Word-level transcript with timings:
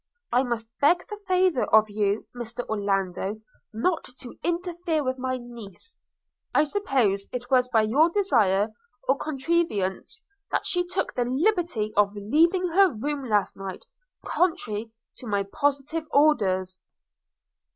I 0.33 0.41
must 0.41 0.67
beg 0.79 1.05
the 1.07 1.19
favour 1.27 1.65
of 1.65 1.87
you, 1.87 2.25
Mr 2.35 2.67
Orlando, 2.67 3.39
not 3.71 4.05
to 4.17 4.33
interfere 4.43 5.03
with 5.03 5.19
my 5.19 5.37
niece. 5.37 5.99
I 6.55 6.63
suppose 6.63 7.27
it 7.31 7.51
was 7.51 7.67
by 7.67 7.83
your 7.83 8.09
desire 8.09 8.69
or 9.07 9.19
contrivance 9.19 10.23
that 10.51 10.65
she 10.65 10.87
took 10.87 11.13
the 11.13 11.25
liberty 11.25 11.93
of 11.95 12.15
leaving 12.15 12.67
her 12.69 12.91
room 12.91 13.25
last 13.25 13.55
night, 13.55 13.85
contrary 14.25 14.91
to 15.17 15.27
my 15.27 15.43
positive 15.43 16.07
orders.' 16.09 16.79